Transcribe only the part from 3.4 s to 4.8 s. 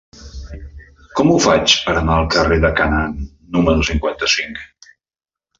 número cinquanta-cinc?